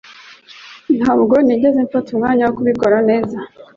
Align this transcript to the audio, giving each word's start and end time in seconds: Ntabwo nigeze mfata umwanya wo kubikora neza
Ntabwo 0.97 1.35
nigeze 1.45 1.79
mfata 1.87 2.09
umwanya 2.11 2.43
wo 2.45 2.53
kubikora 2.57 2.97
neza 3.09 3.37